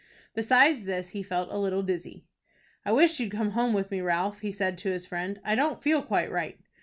Besides 0.33 0.85
this 0.85 1.09
he 1.09 1.21
felt 1.21 1.51
a 1.51 1.59
little 1.59 1.83
dizzy. 1.83 2.25
"I 2.83 2.91
wish 2.91 3.19
you'd 3.19 3.31
come 3.31 3.51
home 3.51 3.71
with 3.71 3.91
me, 3.91 4.01
Ralph," 4.01 4.39
he 4.39 4.51
said 4.51 4.75
to 4.79 4.89
his 4.89 5.05
friend. 5.05 5.39
"I 5.45 5.53
don't 5.53 5.83
feel 5.83 6.01
quite 6.01 6.31
right." 6.31 6.59